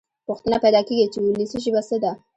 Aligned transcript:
پوښتنه 0.27 0.57
پیدا 0.63 0.81
کېږي 0.87 1.05
چې 1.13 1.19
وولسي 1.23 1.57
ژبه 1.63 1.81
څه 1.89 1.97
ده. 2.03 2.11